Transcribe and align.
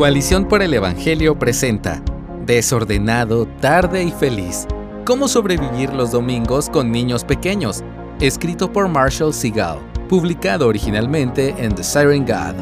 Coalición 0.00 0.48
por 0.48 0.62
el 0.62 0.72
Evangelio 0.72 1.38
presenta 1.38 2.02
Desordenado, 2.46 3.46
tarde 3.60 4.02
y 4.02 4.10
feliz. 4.10 4.66
Cómo 5.04 5.28
sobrevivir 5.28 5.92
los 5.92 6.10
domingos 6.10 6.70
con 6.70 6.90
niños 6.90 7.22
pequeños. 7.22 7.84
Escrito 8.18 8.72
por 8.72 8.88
Marshall 8.88 9.34
Seagal. 9.34 9.78
Publicado 10.08 10.68
originalmente 10.68 11.54
en 11.58 11.74
The 11.74 11.84
Siren 11.84 12.24
God. 12.24 12.54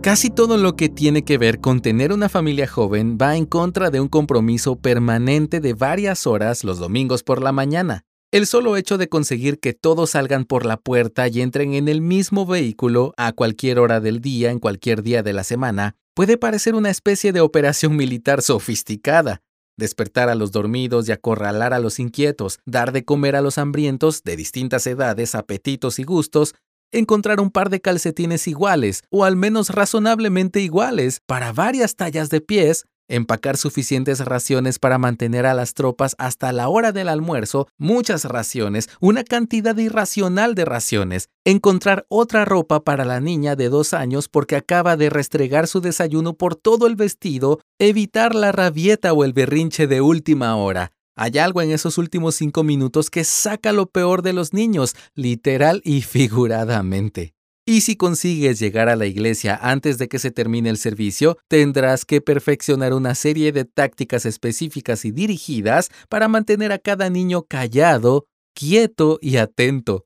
Casi 0.00 0.30
todo 0.30 0.58
lo 0.58 0.76
que 0.76 0.88
tiene 0.88 1.24
que 1.24 1.38
ver 1.38 1.60
con 1.60 1.82
tener 1.82 2.12
una 2.12 2.28
familia 2.28 2.68
joven 2.68 3.18
va 3.20 3.34
en 3.34 3.44
contra 3.44 3.90
de 3.90 4.00
un 4.00 4.06
compromiso 4.06 4.76
permanente 4.76 5.58
de 5.58 5.74
varias 5.74 6.28
horas 6.28 6.62
los 6.62 6.78
domingos 6.78 7.24
por 7.24 7.42
la 7.42 7.50
mañana. 7.50 8.04
El 8.34 8.48
solo 8.48 8.76
hecho 8.76 8.98
de 8.98 9.08
conseguir 9.08 9.60
que 9.60 9.74
todos 9.74 10.10
salgan 10.10 10.44
por 10.44 10.66
la 10.66 10.76
puerta 10.76 11.28
y 11.28 11.40
entren 11.40 11.72
en 11.72 11.86
el 11.86 12.00
mismo 12.00 12.46
vehículo 12.46 13.14
a 13.16 13.30
cualquier 13.30 13.78
hora 13.78 14.00
del 14.00 14.20
día, 14.20 14.50
en 14.50 14.58
cualquier 14.58 15.04
día 15.04 15.22
de 15.22 15.32
la 15.32 15.44
semana, 15.44 15.94
puede 16.14 16.36
parecer 16.36 16.74
una 16.74 16.90
especie 16.90 17.32
de 17.32 17.40
operación 17.40 17.94
militar 17.96 18.42
sofisticada. 18.42 19.40
Despertar 19.78 20.30
a 20.30 20.34
los 20.34 20.50
dormidos 20.50 21.08
y 21.08 21.12
acorralar 21.12 21.72
a 21.74 21.78
los 21.78 22.00
inquietos, 22.00 22.58
dar 22.66 22.90
de 22.90 23.04
comer 23.04 23.36
a 23.36 23.40
los 23.40 23.56
hambrientos 23.56 24.24
de 24.24 24.34
distintas 24.34 24.84
edades, 24.88 25.36
apetitos 25.36 26.00
y 26.00 26.02
gustos, 26.02 26.56
encontrar 26.90 27.38
un 27.40 27.52
par 27.52 27.70
de 27.70 27.80
calcetines 27.80 28.48
iguales, 28.48 29.02
o 29.10 29.24
al 29.24 29.36
menos 29.36 29.70
razonablemente 29.70 30.58
iguales, 30.58 31.20
para 31.24 31.52
varias 31.52 31.94
tallas 31.94 32.30
de 32.30 32.40
pies, 32.40 32.84
empacar 33.08 33.56
suficientes 33.56 34.24
raciones 34.24 34.78
para 34.78 34.98
mantener 34.98 35.46
a 35.46 35.54
las 35.54 35.74
tropas 35.74 36.14
hasta 36.18 36.52
la 36.52 36.68
hora 36.68 36.92
del 36.92 37.08
almuerzo, 37.08 37.68
muchas 37.78 38.24
raciones, 38.24 38.88
una 39.00 39.24
cantidad 39.24 39.76
irracional 39.76 40.54
de 40.54 40.64
raciones, 40.64 41.28
encontrar 41.44 42.06
otra 42.08 42.44
ropa 42.44 42.84
para 42.84 43.04
la 43.04 43.20
niña 43.20 43.56
de 43.56 43.68
dos 43.68 43.94
años 43.94 44.28
porque 44.28 44.56
acaba 44.56 44.96
de 44.96 45.10
restregar 45.10 45.66
su 45.66 45.80
desayuno 45.80 46.34
por 46.34 46.56
todo 46.56 46.86
el 46.86 46.96
vestido, 46.96 47.60
evitar 47.78 48.34
la 48.34 48.52
rabieta 48.52 49.12
o 49.12 49.24
el 49.24 49.32
berrinche 49.32 49.86
de 49.86 50.00
última 50.00 50.56
hora. 50.56 50.92
Hay 51.16 51.38
algo 51.38 51.62
en 51.62 51.70
esos 51.70 51.96
últimos 51.96 52.34
cinco 52.34 52.64
minutos 52.64 53.08
que 53.08 53.22
saca 53.22 53.72
lo 53.72 53.86
peor 53.86 54.22
de 54.22 54.32
los 54.32 54.52
niños, 54.52 54.96
literal 55.14 55.80
y 55.84 56.02
figuradamente. 56.02 57.34
Y 57.66 57.80
si 57.80 57.96
consigues 57.96 58.58
llegar 58.58 58.90
a 58.90 58.96
la 58.96 59.06
iglesia 59.06 59.58
antes 59.62 59.96
de 59.96 60.06
que 60.08 60.18
se 60.18 60.30
termine 60.30 60.68
el 60.68 60.76
servicio, 60.76 61.38
tendrás 61.48 62.04
que 62.04 62.20
perfeccionar 62.20 62.92
una 62.92 63.14
serie 63.14 63.52
de 63.52 63.64
tácticas 63.64 64.26
específicas 64.26 65.06
y 65.06 65.12
dirigidas 65.12 65.90
para 66.10 66.28
mantener 66.28 66.72
a 66.72 66.78
cada 66.78 67.08
niño 67.08 67.44
callado, 67.44 68.26
quieto 68.54 69.18
y 69.22 69.38
atento. 69.38 70.04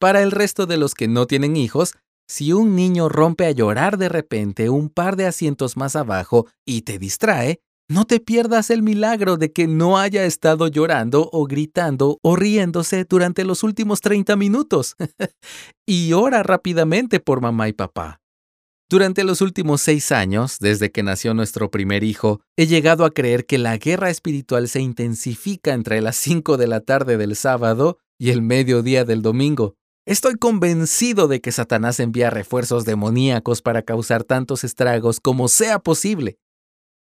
Para 0.00 0.22
el 0.22 0.32
resto 0.32 0.66
de 0.66 0.76
los 0.76 0.94
que 0.94 1.06
no 1.06 1.26
tienen 1.26 1.56
hijos, 1.56 1.94
si 2.28 2.52
un 2.52 2.74
niño 2.74 3.08
rompe 3.08 3.46
a 3.46 3.52
llorar 3.52 3.96
de 3.96 4.08
repente 4.08 4.68
un 4.68 4.88
par 4.88 5.14
de 5.14 5.26
asientos 5.26 5.76
más 5.76 5.94
abajo 5.94 6.48
y 6.64 6.82
te 6.82 6.98
distrae, 6.98 7.60
no 7.88 8.04
te 8.04 8.18
pierdas 8.18 8.70
el 8.70 8.82
milagro 8.82 9.36
de 9.36 9.52
que 9.52 9.68
no 9.68 9.98
haya 9.98 10.24
estado 10.24 10.66
llorando 10.66 11.28
o 11.32 11.46
gritando 11.46 12.18
o 12.22 12.34
riéndose 12.34 13.04
durante 13.04 13.44
los 13.44 13.62
últimos 13.62 14.00
30 14.00 14.34
minutos. 14.36 14.96
y 15.86 16.12
ora 16.12 16.42
rápidamente 16.42 17.20
por 17.20 17.40
mamá 17.40 17.68
y 17.68 17.72
papá. 17.72 18.20
Durante 18.88 19.24
los 19.24 19.40
últimos 19.40 19.82
seis 19.82 20.12
años, 20.12 20.58
desde 20.60 20.92
que 20.92 21.02
nació 21.02 21.34
nuestro 21.34 21.70
primer 21.72 22.04
hijo, 22.04 22.40
he 22.56 22.66
llegado 22.66 23.04
a 23.04 23.10
creer 23.10 23.44
que 23.44 23.58
la 23.58 23.76
guerra 23.78 24.10
espiritual 24.10 24.68
se 24.68 24.80
intensifica 24.80 25.72
entre 25.72 26.00
las 26.00 26.14
5 26.16 26.56
de 26.56 26.68
la 26.68 26.80
tarde 26.80 27.16
del 27.16 27.34
sábado 27.34 27.98
y 28.16 28.30
el 28.30 28.42
mediodía 28.42 29.04
del 29.04 29.22
domingo. 29.22 29.74
Estoy 30.06 30.36
convencido 30.36 31.26
de 31.26 31.40
que 31.40 31.50
Satanás 31.50 31.98
envía 31.98 32.30
refuerzos 32.30 32.84
demoníacos 32.84 33.60
para 33.60 33.82
causar 33.82 34.22
tantos 34.22 34.62
estragos 34.62 35.18
como 35.18 35.48
sea 35.48 35.80
posible. 35.80 36.38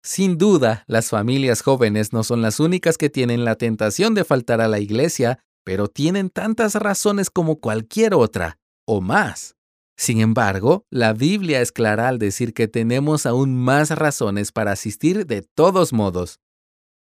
Sin 0.06 0.38
duda, 0.38 0.84
las 0.86 1.09
familias 1.09 1.64
jóvenes 1.64 2.14
no 2.14 2.23
son 2.23 2.44
las 2.44 2.59
únicas 2.59 3.00
que 3.00 3.09
tienen 3.09 3.44
la 3.44 3.56
tentación 3.56 4.14
de 4.14 4.23
faltar 4.23 4.61
a 4.61 4.67
la 4.67 4.78
iglesia, 4.78 5.39
pero 5.64 5.88
tienen 5.88 6.30
tantas 6.30 6.76
razones 6.76 7.32
como 7.32 7.60
cualquier 7.60 8.14
otra, 8.14 8.60
o 8.86 9.02
más. 9.02 9.55
Sin 9.98 10.21
embargo, 10.21 10.86
la 10.92 11.14
Biblia 11.14 11.60
es 11.60 11.71
clara 11.71 12.08
al 12.08 12.20
decir 12.20 12.54
que 12.54 12.67
tenemos 12.67 13.26
aún 13.26 13.58
más 13.58 13.89
razones 13.89 14.52
para 14.52 14.73
asistir 14.73 15.26
de 15.26 15.42
todos 15.42 15.92
modos. 15.92 16.39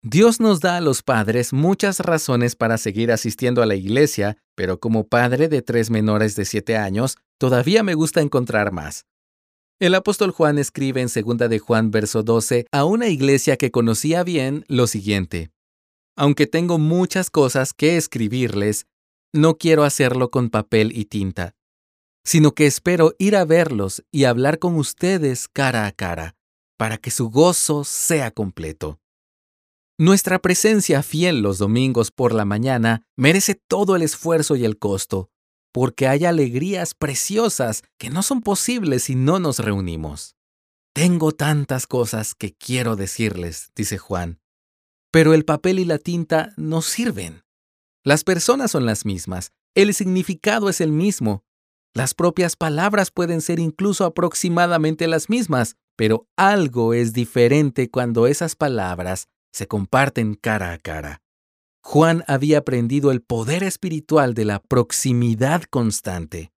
Dios 0.04 0.38
nos 0.38 0.60
da 0.60 0.76
a 0.76 0.80
los 0.80 1.02
padres 1.02 1.52
muchas 1.52 1.98
razones 1.98 2.54
para 2.54 2.78
seguir 2.78 3.10
asistiendo 3.10 3.62
a 3.62 3.66
la 3.66 3.74
iglesia, 3.74 4.36
pero 4.54 4.78
como 4.78 5.08
padre 5.08 5.48
de 5.48 5.60
tres 5.60 5.90
menores 5.90 6.36
de 6.36 6.44
siete 6.44 6.76
años, 6.76 7.16
todavía 7.36 7.82
me 7.82 7.94
gusta 7.94 8.20
encontrar 8.20 8.70
más. 8.70 9.06
El 9.78 9.94
apóstol 9.94 10.30
Juan 10.30 10.56
escribe 10.58 11.02
en 11.02 11.08
2 11.08 11.50
de 11.50 11.58
Juan 11.58 11.90
verso 11.90 12.22
12 12.22 12.66
a 12.72 12.86
una 12.86 13.08
iglesia 13.08 13.58
que 13.58 13.70
conocía 13.70 14.24
bien 14.24 14.64
lo 14.68 14.86
siguiente. 14.86 15.50
Aunque 16.16 16.46
tengo 16.46 16.78
muchas 16.78 17.28
cosas 17.28 17.74
que 17.74 17.98
escribirles, 17.98 18.86
no 19.34 19.58
quiero 19.58 19.84
hacerlo 19.84 20.30
con 20.30 20.48
papel 20.48 20.96
y 20.96 21.04
tinta, 21.04 21.54
sino 22.24 22.52
que 22.52 22.64
espero 22.64 23.12
ir 23.18 23.36
a 23.36 23.44
verlos 23.44 24.02
y 24.10 24.24
hablar 24.24 24.58
con 24.58 24.76
ustedes 24.76 25.46
cara 25.46 25.86
a 25.86 25.92
cara, 25.92 26.36
para 26.78 26.96
que 26.96 27.10
su 27.10 27.28
gozo 27.28 27.84
sea 27.84 28.30
completo. 28.30 28.98
Nuestra 29.98 30.38
presencia 30.38 31.02
fiel 31.02 31.40
los 31.40 31.58
domingos 31.58 32.10
por 32.10 32.32
la 32.32 32.46
mañana 32.46 33.02
merece 33.14 33.54
todo 33.54 33.94
el 33.94 34.00
esfuerzo 34.00 34.56
y 34.56 34.64
el 34.64 34.78
costo, 34.78 35.28
porque 35.76 36.08
hay 36.08 36.24
alegrías 36.24 36.94
preciosas 36.94 37.82
que 37.98 38.08
no 38.08 38.22
son 38.22 38.40
posibles 38.40 39.02
si 39.02 39.14
no 39.14 39.38
nos 39.38 39.58
reunimos. 39.58 40.34
Tengo 40.94 41.32
tantas 41.32 41.86
cosas 41.86 42.34
que 42.34 42.54
quiero 42.54 42.96
decirles, 42.96 43.72
dice 43.76 43.98
Juan, 43.98 44.40
pero 45.10 45.34
el 45.34 45.44
papel 45.44 45.78
y 45.78 45.84
la 45.84 45.98
tinta 45.98 46.54
no 46.56 46.80
sirven. 46.80 47.42
Las 48.04 48.24
personas 48.24 48.70
son 48.70 48.86
las 48.86 49.04
mismas, 49.04 49.52
el 49.74 49.92
significado 49.92 50.70
es 50.70 50.80
el 50.80 50.92
mismo, 50.92 51.44
las 51.92 52.14
propias 52.14 52.56
palabras 52.56 53.10
pueden 53.10 53.42
ser 53.42 53.58
incluso 53.58 54.06
aproximadamente 54.06 55.06
las 55.06 55.28
mismas, 55.28 55.76
pero 55.94 56.26
algo 56.38 56.94
es 56.94 57.12
diferente 57.12 57.90
cuando 57.90 58.26
esas 58.26 58.56
palabras 58.56 59.28
se 59.52 59.68
comparten 59.68 60.36
cara 60.36 60.72
a 60.72 60.78
cara. 60.78 61.20
Juan 61.88 62.24
había 62.26 62.58
aprendido 62.58 63.12
el 63.12 63.22
poder 63.22 63.62
espiritual 63.62 64.34
de 64.34 64.44
la 64.44 64.58
proximidad 64.58 65.62
constante. 65.70 66.50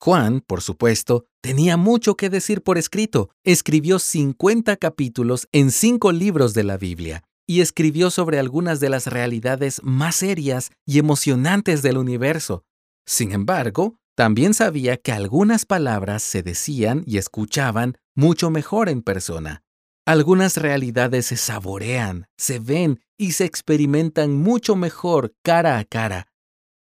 Juan, 0.00 0.40
por 0.40 0.62
supuesto, 0.62 1.26
tenía 1.42 1.76
mucho 1.76 2.14
que 2.14 2.30
decir 2.30 2.62
por 2.62 2.78
escrito. 2.78 3.28
Escribió 3.42 3.98
50 3.98 4.76
capítulos 4.76 5.48
en 5.50 5.72
cinco 5.72 6.12
libros 6.12 6.54
de 6.54 6.62
la 6.62 6.76
Biblia 6.76 7.24
y 7.44 7.60
escribió 7.60 8.12
sobre 8.12 8.38
algunas 8.38 8.78
de 8.78 8.88
las 8.88 9.08
realidades 9.08 9.80
más 9.82 10.14
serias 10.14 10.70
y 10.86 11.00
emocionantes 11.00 11.82
del 11.82 11.98
universo. 11.98 12.62
Sin 13.04 13.32
embargo, 13.32 13.96
también 14.14 14.54
sabía 14.54 14.96
que 14.96 15.10
algunas 15.10 15.66
palabras 15.66 16.22
se 16.22 16.44
decían 16.44 17.02
y 17.04 17.18
escuchaban 17.18 17.98
mucho 18.14 18.48
mejor 18.50 18.88
en 18.88 19.02
persona. 19.02 19.64
Algunas 20.06 20.56
realidades 20.56 21.26
se 21.26 21.36
saborean, 21.36 22.28
se 22.38 22.60
ven 22.60 23.00
y 23.18 23.32
se 23.32 23.44
experimentan 23.44 24.34
mucho 24.34 24.76
mejor 24.76 25.34
cara 25.42 25.78
a 25.78 25.84
cara. 25.84 26.28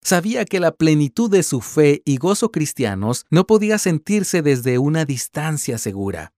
Sabía 0.03 0.47
que 0.47 0.61
la 0.61 0.73
plenitud 0.73 1.31
de 1.31 1.43
su 1.43 1.61
fe 1.61 2.01
y 2.07 2.17
gozo 2.17 2.51
cristianos 2.51 3.27
no 3.31 3.47
podía 3.47 3.77
sentirse 3.77 4.41
desde 4.41 4.79
una 4.79 5.05
distancia 5.05 5.77
segura. 5.77 6.33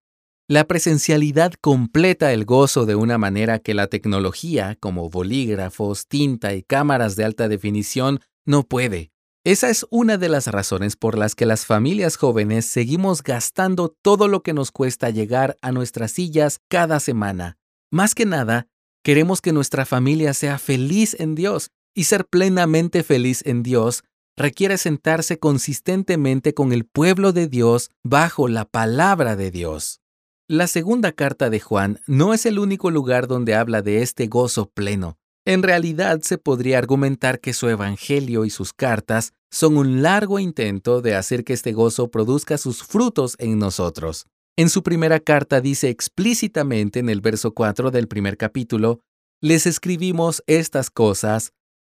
La 0.48 0.64
presencialidad 0.64 1.52
completa 1.60 2.32
el 2.32 2.44
gozo 2.44 2.84
de 2.84 2.96
una 2.96 3.16
manera 3.18 3.60
que 3.60 3.74
la 3.74 3.86
tecnología, 3.86 4.76
como 4.80 5.08
bolígrafos, 5.08 6.08
tinta 6.08 6.54
y 6.54 6.64
cámaras 6.64 7.14
de 7.14 7.24
alta 7.24 7.46
definición, 7.48 8.20
no 8.44 8.64
puede. 8.64 9.12
Esa 9.44 9.70
es 9.70 9.86
una 9.90 10.18
de 10.18 10.28
las 10.28 10.48
razones 10.48 10.96
por 10.96 11.16
las 11.16 11.34
que 11.34 11.46
las 11.46 11.64
familias 11.64 12.16
jóvenes 12.16 12.66
seguimos 12.66 13.22
gastando 13.22 13.96
todo 14.02 14.28
lo 14.28 14.42
que 14.42 14.52
nos 14.52 14.70
cuesta 14.72 15.10
llegar 15.10 15.56
a 15.62 15.72
nuestras 15.72 16.12
sillas 16.12 16.60
cada 16.68 17.00
semana. 17.00 17.56
Más 17.90 18.14
que 18.14 18.24
nada, 18.24 18.68
queremos 19.02 19.40
que 19.40 19.52
nuestra 19.52 19.84
familia 19.84 20.34
sea 20.34 20.58
feliz 20.58 21.16
en 21.18 21.34
Dios 21.34 21.70
y 21.94 22.04
ser 22.04 22.26
plenamente 22.26 23.02
feliz 23.02 23.42
en 23.46 23.62
Dios 23.62 24.04
requiere 24.36 24.78
sentarse 24.78 25.38
consistentemente 25.38 26.54
con 26.54 26.72
el 26.72 26.84
pueblo 26.84 27.32
de 27.32 27.48
Dios 27.48 27.90
bajo 28.02 28.48
la 28.48 28.64
palabra 28.64 29.36
de 29.36 29.50
Dios. 29.50 30.00
La 30.48 30.66
segunda 30.66 31.12
carta 31.12 31.50
de 31.50 31.60
Juan 31.60 32.00
no 32.06 32.34
es 32.34 32.46
el 32.46 32.58
único 32.58 32.90
lugar 32.90 33.26
donde 33.26 33.54
habla 33.54 33.82
de 33.82 34.02
este 34.02 34.26
gozo 34.26 34.70
pleno. 34.70 35.18
En 35.44 35.62
realidad 35.62 36.20
se 36.22 36.38
podría 36.38 36.78
argumentar 36.78 37.40
que 37.40 37.52
su 37.52 37.68
Evangelio 37.68 38.44
y 38.44 38.50
sus 38.50 38.72
cartas 38.72 39.32
son 39.50 39.76
un 39.76 40.02
largo 40.02 40.38
intento 40.38 41.02
de 41.02 41.14
hacer 41.14 41.44
que 41.44 41.52
este 41.52 41.72
gozo 41.72 42.10
produzca 42.10 42.58
sus 42.58 42.82
frutos 42.82 43.34
en 43.38 43.58
nosotros. 43.58 44.26
En 44.56 44.68
su 44.68 44.82
primera 44.82 45.18
carta 45.18 45.62
dice 45.62 45.88
explícitamente 45.88 46.98
en 46.98 47.08
el 47.08 47.22
verso 47.22 47.54
4 47.54 47.90
del 47.90 48.06
primer 48.06 48.36
capítulo, 48.36 49.00
les 49.40 49.66
escribimos 49.66 50.42
estas 50.46 50.90
cosas 50.90 51.52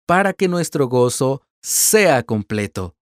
para 0.07 0.31
que 0.31 0.47
nuestro 0.47 0.87
gozo 0.87 1.41
sea 1.61 2.23
completo. 2.23 2.95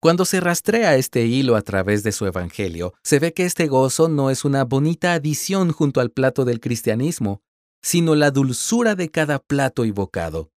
Cuando 0.00 0.24
se 0.24 0.40
rastrea 0.40 0.96
este 0.96 1.26
hilo 1.26 1.56
a 1.56 1.62
través 1.62 2.02
de 2.02 2.12
su 2.12 2.24
evangelio, 2.24 2.94
se 3.04 3.18
ve 3.18 3.34
que 3.34 3.44
este 3.44 3.66
gozo 3.66 4.08
no 4.08 4.30
es 4.30 4.46
una 4.46 4.64
bonita 4.64 5.12
adición 5.12 5.72
junto 5.72 6.00
al 6.00 6.10
plato 6.10 6.46
del 6.46 6.58
cristianismo, 6.58 7.42
sino 7.82 8.14
la 8.14 8.30
dulzura 8.30 8.94
de 8.94 9.10
cada 9.10 9.40
plato 9.40 9.84
y 9.84 9.90
bocado. 9.90 10.50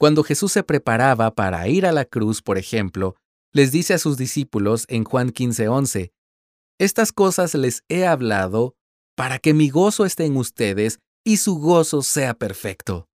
Cuando 0.00 0.24
Jesús 0.24 0.50
se 0.50 0.64
preparaba 0.64 1.32
para 1.32 1.68
ir 1.68 1.86
a 1.86 1.92
la 1.92 2.04
cruz, 2.04 2.42
por 2.42 2.58
ejemplo, 2.58 3.14
les 3.52 3.70
dice 3.70 3.94
a 3.94 3.98
sus 3.98 4.16
discípulos 4.16 4.84
en 4.88 5.04
Juan 5.04 5.30
15:11, 5.30 6.10
Estas 6.78 7.10
cosas 7.10 7.54
les 7.54 7.82
he 7.88 8.06
hablado 8.06 8.76
para 9.16 9.40
que 9.40 9.52
mi 9.52 9.68
gozo 9.68 10.06
esté 10.06 10.26
en 10.26 10.36
ustedes 10.36 11.00
y 11.24 11.38
su 11.38 11.58
gozo 11.58 12.02
sea 12.02 12.34
perfecto. 12.34 13.08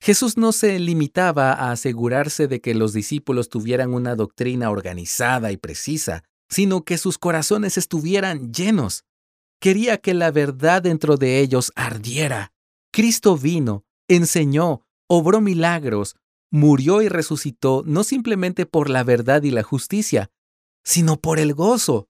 Jesús 0.00 0.36
no 0.36 0.52
se 0.52 0.78
limitaba 0.78 1.52
a 1.52 1.72
asegurarse 1.72 2.46
de 2.46 2.60
que 2.60 2.74
los 2.74 2.92
discípulos 2.92 3.48
tuvieran 3.48 3.94
una 3.94 4.16
doctrina 4.16 4.70
organizada 4.70 5.50
y 5.50 5.56
precisa, 5.56 6.24
sino 6.50 6.84
que 6.84 6.98
sus 6.98 7.16
corazones 7.16 7.78
estuvieran 7.78 8.52
llenos. 8.52 9.04
Quería 9.60 9.96
que 9.96 10.12
la 10.12 10.30
verdad 10.30 10.82
dentro 10.82 11.16
de 11.16 11.40
ellos 11.40 11.72
ardiera. 11.74 12.52
Cristo 12.92 13.38
vino, 13.38 13.86
enseñó, 14.08 14.82
obró 15.08 15.40
milagros, 15.40 16.16
murió 16.50 17.00
y 17.00 17.08
resucitó 17.08 17.82
no 17.86 18.04
simplemente 18.04 18.66
por 18.66 18.90
la 18.90 19.04
verdad 19.04 19.42
y 19.42 19.50
la 19.52 19.62
justicia, 19.62 20.30
sino 20.84 21.18
por 21.18 21.38
el 21.38 21.54
gozo, 21.54 22.08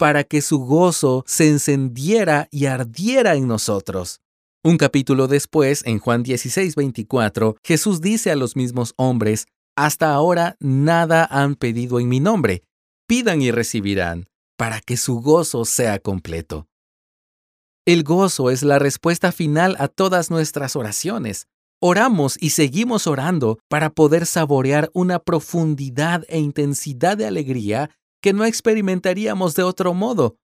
para 0.00 0.24
que 0.24 0.40
su 0.40 0.60
gozo 0.60 1.24
se 1.26 1.50
encendiera 1.50 2.48
y 2.50 2.64
ardiera 2.64 3.34
en 3.34 3.46
nosotros. 3.46 4.22
Un 4.64 4.78
capítulo 4.78 5.28
después, 5.28 5.82
en 5.84 5.98
Juan 5.98 6.22
16, 6.22 6.74
24, 6.74 7.56
Jesús 7.62 8.00
dice 8.00 8.30
a 8.30 8.36
los 8.36 8.56
mismos 8.56 8.94
hombres, 8.96 9.46
Hasta 9.76 10.14
ahora 10.14 10.56
nada 10.58 11.28
han 11.30 11.54
pedido 11.54 12.00
en 12.00 12.08
mi 12.08 12.18
nombre, 12.18 12.62
pidan 13.06 13.42
y 13.42 13.50
recibirán, 13.50 14.24
para 14.56 14.80
que 14.80 14.96
su 14.96 15.20
gozo 15.20 15.66
sea 15.66 15.98
completo. 15.98 16.66
El 17.84 18.02
gozo 18.02 18.48
es 18.50 18.62
la 18.62 18.78
respuesta 18.78 19.32
final 19.32 19.76
a 19.78 19.88
todas 19.88 20.30
nuestras 20.30 20.76
oraciones. 20.76 21.46
Oramos 21.78 22.38
y 22.40 22.50
seguimos 22.50 23.06
orando 23.06 23.58
para 23.68 23.90
poder 23.90 24.24
saborear 24.24 24.90
una 24.94 25.18
profundidad 25.18 26.24
e 26.28 26.38
intensidad 26.38 27.18
de 27.18 27.26
alegría 27.26 27.90
que 28.20 28.32
no 28.32 28.44
experimentaríamos 28.44 29.54
de 29.54 29.62
otro 29.62 29.94
modo. 29.94 30.36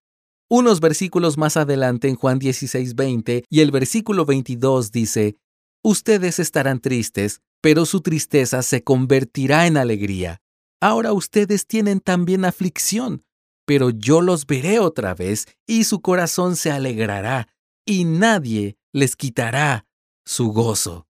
Unos 0.49 0.79
versículos 0.79 1.37
más 1.37 1.57
adelante 1.57 2.07
en 2.07 2.15
Juan 2.15 2.39
16:20 2.39 3.43
y 3.49 3.59
el 3.61 3.71
versículo 3.71 4.25
22 4.25 4.91
dice, 4.91 5.35
Ustedes 5.83 6.39
estarán 6.39 6.79
tristes, 6.79 7.41
pero 7.61 7.85
su 7.85 8.01
tristeza 8.01 8.61
se 8.61 8.83
convertirá 8.83 9.67
en 9.67 9.77
alegría. 9.77 10.41
Ahora 10.81 11.13
ustedes 11.13 11.65
tienen 11.65 11.99
también 11.99 12.45
aflicción, 12.45 13.23
pero 13.65 13.89
yo 13.89 14.21
los 14.21 14.45
veré 14.45 14.79
otra 14.79 15.13
vez 15.13 15.47
y 15.65 15.83
su 15.83 16.01
corazón 16.01 16.55
se 16.55 16.71
alegrará, 16.71 17.47
y 17.85 18.05
nadie 18.05 18.77
les 18.93 19.15
quitará 19.15 19.85
su 20.25 20.51
gozo. 20.51 21.06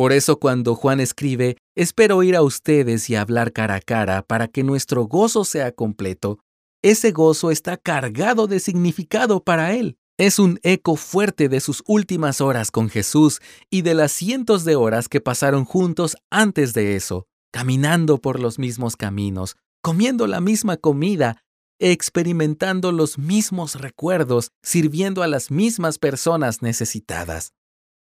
Por 0.00 0.14
eso 0.14 0.38
cuando 0.38 0.76
Juan 0.76 0.98
escribe, 0.98 1.58
espero 1.76 2.22
ir 2.22 2.34
a 2.34 2.40
ustedes 2.40 3.10
y 3.10 3.16
hablar 3.16 3.52
cara 3.52 3.74
a 3.74 3.80
cara 3.82 4.22
para 4.22 4.48
que 4.48 4.62
nuestro 4.62 5.04
gozo 5.04 5.44
sea 5.44 5.72
completo, 5.72 6.38
ese 6.82 7.12
gozo 7.12 7.50
está 7.50 7.76
cargado 7.76 8.46
de 8.46 8.60
significado 8.60 9.44
para 9.44 9.74
él. 9.74 9.98
Es 10.16 10.38
un 10.38 10.58
eco 10.62 10.96
fuerte 10.96 11.50
de 11.50 11.60
sus 11.60 11.82
últimas 11.86 12.40
horas 12.40 12.70
con 12.70 12.88
Jesús 12.88 13.42
y 13.68 13.82
de 13.82 13.92
las 13.92 14.10
cientos 14.10 14.64
de 14.64 14.74
horas 14.74 15.06
que 15.06 15.20
pasaron 15.20 15.66
juntos 15.66 16.16
antes 16.30 16.72
de 16.72 16.96
eso, 16.96 17.26
caminando 17.52 18.16
por 18.22 18.40
los 18.40 18.58
mismos 18.58 18.96
caminos, 18.96 19.56
comiendo 19.82 20.26
la 20.26 20.40
misma 20.40 20.78
comida, 20.78 21.42
experimentando 21.78 22.90
los 22.90 23.18
mismos 23.18 23.74
recuerdos, 23.74 24.50
sirviendo 24.62 25.22
a 25.22 25.26
las 25.26 25.50
mismas 25.50 25.98
personas 25.98 26.62
necesitadas. 26.62 27.52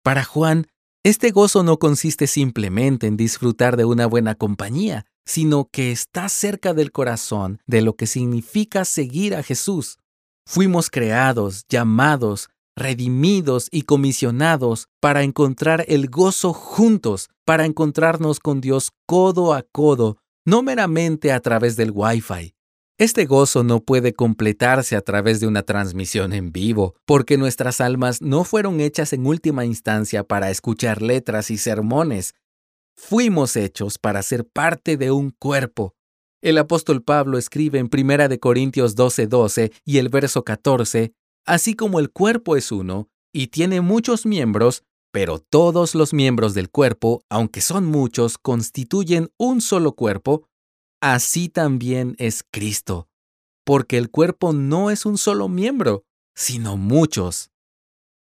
Para 0.01 0.23
Juan, 0.23 0.65
este 1.03 1.31
gozo 1.31 1.63
no 1.63 1.79
consiste 1.79 2.27
simplemente 2.27 3.07
en 3.07 3.17
disfrutar 3.17 3.75
de 3.75 3.83
una 3.83 4.05
buena 4.05 4.35
compañía, 4.35 5.05
sino 5.25 5.69
que 5.69 5.91
está 5.91 6.29
cerca 6.29 6.73
del 6.73 6.93
corazón 6.93 7.59
de 7.67 7.81
lo 7.81 7.97
que 7.97 8.07
significa 8.07 8.85
seguir 8.85 9.35
a 9.35 9.43
Jesús. 9.43 9.97
Fuimos 10.45 10.89
creados, 10.89 11.65
llamados, 11.67 12.49
redimidos 12.77 13.67
y 13.69 13.81
comisionados 13.81 14.87
para 15.01 15.23
encontrar 15.23 15.83
el 15.89 16.09
gozo 16.09 16.53
juntos, 16.53 17.29
para 17.43 17.65
encontrarnos 17.65 18.39
con 18.39 18.61
Dios 18.61 18.91
codo 19.05 19.53
a 19.53 19.63
codo, 19.63 20.19
no 20.45 20.63
meramente 20.63 21.33
a 21.33 21.41
través 21.41 21.75
del 21.75 21.91
Wi-Fi, 21.91 22.52
este 22.99 23.25
gozo 23.25 23.63
no 23.63 23.79
puede 23.79 24.13
completarse 24.13 24.95
a 24.95 25.01
través 25.01 25.39
de 25.39 25.47
una 25.47 25.63
transmisión 25.63 26.31
en 26.31 26.51
vivo, 26.51 26.95
porque 27.05 27.37
nuestras 27.37 27.81
almas 27.81 28.21
no 28.21 28.43
fueron 28.43 28.79
hechas 28.79 29.13
en 29.13 29.25
última 29.25 29.65
instancia 29.65 30.23
para 30.23 30.51
escuchar 30.51 31.01
letras 31.01 31.49
y 31.49 31.57
sermones. 31.57 32.35
Fuimos 32.95 33.55
hechos 33.55 33.97
para 33.97 34.21
ser 34.21 34.47
parte 34.47 34.95
de 34.97 35.09
un 35.09 35.31
cuerpo. 35.31 35.95
El 36.43 36.57
apóstol 36.59 37.01
Pablo 37.01 37.39
escribe 37.39 37.79
en 37.79 37.89
1 37.91 38.37
Corintios 38.39 38.95
12:12 38.95 39.71
y 39.85 39.97
el 39.97 40.09
verso 40.09 40.43
14, 40.43 41.13
así 41.45 41.73
como 41.73 41.99
el 41.99 42.11
cuerpo 42.11 42.55
es 42.57 42.71
uno 42.71 43.09
y 43.33 43.47
tiene 43.47 43.81
muchos 43.81 44.27
miembros, 44.27 44.83
pero 45.11 45.39
todos 45.39 45.95
los 45.95 46.13
miembros 46.13 46.53
del 46.53 46.69
cuerpo, 46.69 47.23
aunque 47.29 47.61
son 47.61 47.85
muchos, 47.85 48.37
constituyen 48.37 49.29
un 49.37 49.61
solo 49.61 49.93
cuerpo, 49.93 50.47
así 51.03 51.49
también 51.49 52.15
es 52.17 52.45
Cristo, 52.49 53.09
porque 53.65 53.97
el 53.97 54.09
cuerpo 54.09 54.53
no 54.53 54.89
es 54.89 55.05
un 55.05 55.17
solo 55.17 55.49
miembro, 55.49 56.05
sino 56.33 56.77
muchos. 56.77 57.51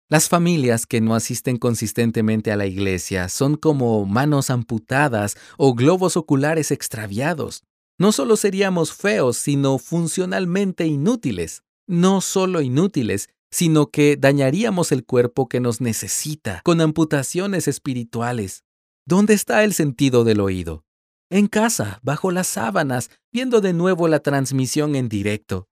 Las 0.09 0.27
familias 0.27 0.85
que 0.85 0.99
no 0.99 1.15
asisten 1.15 1.57
consistentemente 1.57 2.51
a 2.51 2.57
la 2.57 2.65
iglesia 2.65 3.29
son 3.29 3.55
como 3.55 4.05
manos 4.05 4.49
amputadas 4.49 5.37
o 5.57 5.73
globos 5.73 6.17
oculares 6.17 6.71
extraviados. 6.71 7.63
No 7.97 8.11
solo 8.11 8.35
seríamos 8.35 8.91
feos, 8.93 9.37
sino 9.37 9.77
funcionalmente 9.77 10.85
inútiles. 10.85 11.63
No 11.87 12.19
solo 12.19 12.61
inútiles, 12.61 13.29
sino 13.49 13.91
que 13.91 14.17
dañaríamos 14.17 14.91
el 14.91 15.05
cuerpo 15.05 15.47
que 15.47 15.61
nos 15.61 15.79
necesita, 15.79 16.59
con 16.65 16.81
amputaciones 16.81 17.69
espirituales. 17.69 18.65
¿Dónde 19.05 19.35
está 19.35 19.63
el 19.63 19.73
sentido 19.73 20.25
del 20.25 20.41
oído? 20.41 20.83
En 21.29 21.47
casa, 21.47 21.99
bajo 22.03 22.31
las 22.31 22.47
sábanas, 22.47 23.09
viendo 23.31 23.61
de 23.61 23.73
nuevo 23.73 24.07
la 24.07 24.19
transmisión 24.19 24.95
en 24.95 25.09
directo. 25.09 25.67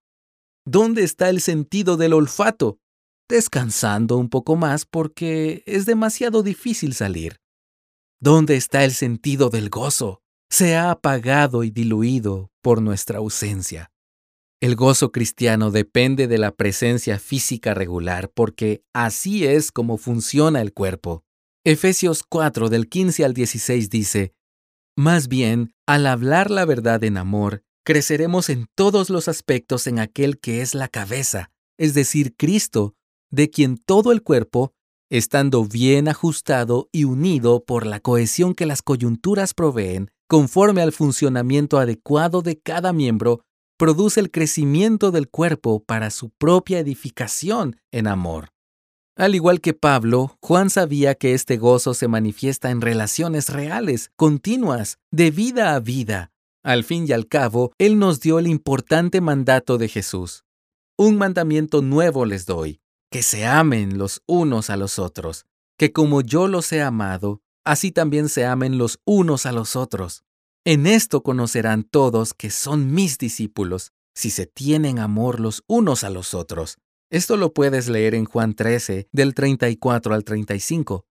¿Dónde 0.66 1.04
está 1.04 1.30
el 1.30 1.42
sentido 1.42 1.98
del 1.98 2.14
olfato? 2.14 2.80
Descansando 3.30 4.18
un 4.18 4.30
poco 4.30 4.56
más 4.56 4.86
porque 4.86 5.64
es 5.66 5.86
demasiado 5.86 6.44
difícil 6.44 6.94
salir. 6.94 7.38
¿Dónde 8.20 8.56
está 8.56 8.84
el 8.84 8.92
sentido 8.92 9.50
del 9.50 9.70
gozo? 9.70 10.22
Se 10.50 10.76
ha 10.76 10.92
apagado 10.92 11.64
y 11.64 11.72
diluido 11.72 12.52
por 12.62 12.82
nuestra 12.82 13.18
ausencia. 13.18 13.92
El 14.62 14.76
gozo 14.76 15.12
cristiano 15.12 15.72
depende 15.72 16.28
de 16.28 16.38
la 16.38 16.52
presencia 16.52 17.18
física 17.18 17.74
regular 17.74 18.30
porque 18.30 18.84
así 18.94 19.46
es 19.48 19.72
como 19.72 19.98
funciona 19.98 20.62
el 20.62 20.72
cuerpo. 20.72 21.24
Efesios 21.64 22.22
4 22.28 22.70
del 22.70 22.88
15 22.88 23.26
al 23.26 23.34
16 23.34 23.90
dice, 23.90 24.34
más 25.02 25.28
bien, 25.28 25.74
al 25.88 26.06
hablar 26.06 26.52
la 26.52 26.64
verdad 26.64 27.04
en 27.04 27.18
amor, 27.18 27.64
creceremos 27.84 28.50
en 28.50 28.68
todos 28.76 29.10
los 29.10 29.28
aspectos 29.28 29.88
en 29.88 29.98
aquel 29.98 30.40
que 30.40 30.62
es 30.62 30.76
la 30.76 30.90
cabeza, 30.90 31.50
es 31.80 31.96
decir, 31.96 32.36
Cristo, 32.38 32.94
de 33.32 33.50
quien 33.50 33.78
todo 33.78 34.12
el 34.12 34.22
cuerpo, 34.22 34.76
estando 35.10 35.66
bien 35.66 36.08
ajustado 36.08 36.88
y 36.92 37.06
unido 37.06 37.66
por 37.66 37.88
la 37.88 38.00
cohesión 38.00 38.54
que 38.54 38.68
las 38.68 38.84
coyunturas 38.84 39.56
proveen, 39.56 40.12
conforme 40.28 40.84
al 40.84 40.92
funcionamiento 40.92 41.80
adecuado 41.80 42.44
de 42.44 42.60
cada 42.60 42.94
miembro, 42.94 43.42
produce 43.78 44.20
el 44.20 44.30
crecimiento 44.30 45.10
del 45.10 45.30
cuerpo 45.30 45.84
para 45.84 46.12
su 46.12 46.30
propia 46.30 46.78
edificación 46.78 47.78
en 47.92 48.06
amor. 48.06 48.50
Al 49.18 49.36
igual 49.36 49.60
que 49.60 49.74
Pablo, 49.74 50.38
Juan 50.42 50.70
sabía 50.70 51.16
que 51.16 51.34
este 51.34 51.58
gozo 51.58 51.94
se 51.94 52.08
manifiesta 52.08 52.72
en 52.72 52.80
relaciones 52.80 53.50
reales, 53.50 54.12
continuas, 54.16 55.00
de 55.12 55.32
vida 55.32 55.76
a 55.76 55.80
vida. 55.80 56.32
Al 56.64 56.84
fin 56.84 57.06
y 57.08 57.12
al 57.12 57.28
cabo, 57.28 57.74
Él 57.78 58.00
nos 58.00 58.22
dio 58.22 58.40
el 58.40 58.48
importante 58.48 59.20
mandato 59.20 59.78
de 59.78 59.90
Jesús. 59.90 60.46
Un 60.98 61.18
mandamiento 61.18 61.82
nuevo 61.82 62.26
les 62.26 62.46
doy, 62.46 62.80
que 63.12 63.22
se 63.22 63.46
amen 63.46 63.98
los 63.98 64.22
unos 64.28 64.70
a 64.70 64.78
los 64.78 64.98
otros, 64.98 65.46
que 65.78 65.92
como 65.92 66.22
yo 66.22 66.48
los 66.48 66.72
he 66.72 66.82
amado, 66.82 67.42
así 67.66 67.92
también 67.92 68.30
se 68.30 68.46
amen 68.46 68.78
los 68.78 69.00
unos 69.04 69.46
a 69.46 69.52
los 69.52 69.76
otros. 69.76 70.24
En 70.64 70.88
esto 70.88 71.22
conocerán 71.22 71.84
todos 71.84 72.34
que 72.34 72.50
son 72.50 72.94
mis 72.94 73.18
discípulos, 73.18 73.92
si 74.14 74.30
se 74.30 74.46
tienen 74.46 75.00
amor 75.00 75.40
los 75.40 75.64
unos 75.68 76.04
a 76.04 76.10
los 76.10 76.34
otros. 76.34 76.78
Esto 77.12 77.36
lo 77.36 77.54
puedes 77.54 77.90
leer 77.90 78.16
en 78.16 78.24
Juan 78.24 78.54
13, 78.54 79.10
del 79.12 79.34
34 79.34 80.14
al 80.16 80.24
35. 80.24 81.06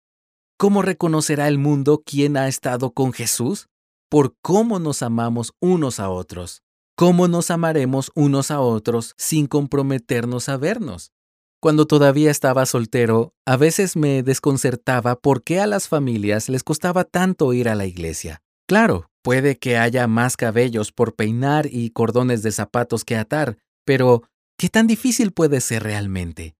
¿Cómo 0.56 0.80
reconocerá 0.80 1.46
el 1.46 1.58
mundo 1.58 2.02
quién 2.06 2.38
ha 2.38 2.48
estado 2.48 2.92
con 2.92 3.12
Jesús? 3.12 3.68
Por 4.08 4.34
cómo 4.40 4.78
nos 4.78 5.02
amamos 5.02 5.52
unos 5.60 6.00
a 6.00 6.08
otros. 6.08 6.62
¿Cómo 6.96 7.28
nos 7.28 7.50
amaremos 7.50 8.10
unos 8.14 8.50
a 8.50 8.60
otros 8.60 9.12
sin 9.18 9.46
comprometernos 9.46 10.48
a 10.48 10.56
vernos? 10.56 11.12
Cuando 11.60 11.86
todavía 11.86 12.30
estaba 12.30 12.64
soltero, 12.64 13.34
a 13.46 13.58
veces 13.58 13.94
me 13.94 14.22
desconcertaba 14.22 15.16
por 15.16 15.42
qué 15.42 15.60
a 15.60 15.66
las 15.66 15.86
familias 15.86 16.48
les 16.48 16.64
costaba 16.64 17.04
tanto 17.04 17.52
ir 17.52 17.68
a 17.68 17.74
la 17.74 17.84
iglesia. 17.84 18.40
Claro, 18.66 19.10
puede 19.22 19.58
que 19.58 19.76
haya 19.76 20.06
más 20.06 20.38
cabellos 20.38 20.92
por 20.92 21.14
peinar 21.14 21.66
y 21.70 21.90
cordones 21.90 22.42
de 22.42 22.52
zapatos 22.52 23.04
que 23.04 23.16
atar, 23.16 23.58
pero 23.84 24.22
¿qué 24.60 24.68
tan 24.68 24.86
difícil 24.86 25.32
puede 25.32 25.62
ser 25.62 25.84
realmente? 25.84 26.54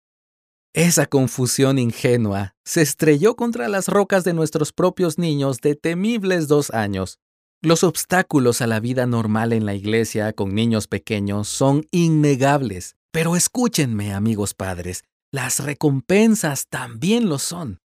Esa 0.73 1.05
confusión 1.05 1.79
ingenua 1.79 2.55
se 2.65 2.81
estrelló 2.81 3.37
contra 3.37 3.69
las 3.69 3.89
rocas 3.89 4.25
de 4.25 4.33
nuestros 4.33 4.73
propios 4.73 5.19
niños 5.19 5.61
de 5.61 5.75
temibles 5.75 6.49
dos 6.49 6.71
años. 6.71 7.19
Los 7.61 7.85
obstáculos 7.85 8.63
a 8.63 8.67
la 8.67 8.81
vida 8.81 9.05
normal 9.05 9.53
en 9.53 9.67
la 9.67 9.75
iglesia 9.75 10.33
con 10.33 10.55
niños 10.55 10.87
pequeños 10.87 11.49
son 11.49 11.85
innegables. 11.91 12.97
Pero 13.13 13.37
escúchenme, 13.37 14.15
amigos 14.15 14.55
padres, 14.55 15.05
las 15.31 15.63
recompensas 15.63 16.69
también 16.71 17.29
lo 17.29 17.39
son. 17.39 17.81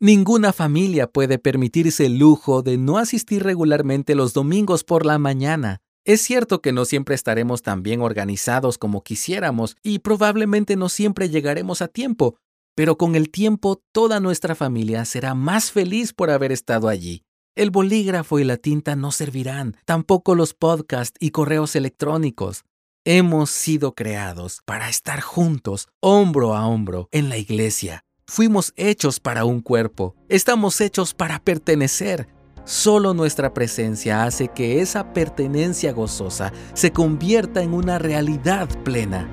Ninguna 0.00 0.52
familia 0.52 1.06
puede 1.06 1.38
permitirse 1.38 2.06
el 2.06 2.18
lujo 2.18 2.62
de 2.62 2.78
no 2.78 2.98
asistir 2.98 3.44
regularmente 3.44 4.16
los 4.16 4.32
domingos 4.32 4.82
por 4.82 5.06
la 5.06 5.20
mañana. 5.20 5.82
Es 6.06 6.22
cierto 6.22 6.62
que 6.62 6.70
no 6.70 6.84
siempre 6.84 7.16
estaremos 7.16 7.62
tan 7.62 7.82
bien 7.82 8.00
organizados 8.00 8.78
como 8.78 9.02
quisiéramos 9.02 9.76
y 9.82 9.98
probablemente 9.98 10.76
no 10.76 10.88
siempre 10.88 11.30
llegaremos 11.30 11.82
a 11.82 11.88
tiempo, 11.88 12.36
pero 12.76 12.96
con 12.96 13.16
el 13.16 13.28
tiempo 13.28 13.82
toda 13.90 14.20
nuestra 14.20 14.54
familia 14.54 15.04
será 15.04 15.34
más 15.34 15.72
feliz 15.72 16.12
por 16.12 16.30
haber 16.30 16.52
estado 16.52 16.88
allí. 16.88 17.24
El 17.56 17.72
bolígrafo 17.72 18.38
y 18.38 18.44
la 18.44 18.56
tinta 18.56 18.94
no 18.94 19.10
servirán, 19.10 19.78
tampoco 19.84 20.36
los 20.36 20.54
podcasts 20.54 21.16
y 21.18 21.30
correos 21.30 21.74
electrónicos. 21.74 22.62
Hemos 23.04 23.50
sido 23.50 23.96
creados 23.96 24.60
para 24.64 24.88
estar 24.88 25.20
juntos, 25.20 25.88
hombro 26.00 26.54
a 26.54 26.68
hombro, 26.68 27.08
en 27.10 27.28
la 27.28 27.36
iglesia. 27.36 28.04
Fuimos 28.28 28.72
hechos 28.76 29.18
para 29.18 29.44
un 29.44 29.60
cuerpo, 29.60 30.14
estamos 30.28 30.80
hechos 30.80 31.14
para 31.14 31.40
pertenecer. 31.40 32.28
Solo 32.66 33.14
nuestra 33.14 33.54
presencia 33.54 34.24
hace 34.24 34.48
que 34.48 34.80
esa 34.80 35.12
pertenencia 35.12 35.92
gozosa 35.92 36.52
se 36.74 36.90
convierta 36.90 37.62
en 37.62 37.72
una 37.72 38.00
realidad 38.00 38.68
plena. 38.82 39.30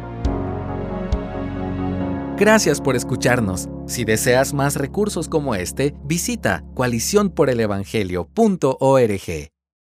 Gracias 2.38 2.80
por 2.80 2.96
escucharnos. 2.96 3.70
Si 3.88 4.06
deseas 4.06 4.54
más 4.54 4.76
recursos 4.76 5.28
como 5.28 5.56
este, 5.56 5.96
visita 6.04 6.64
coaliciónporelevangelio.org. 6.76 9.53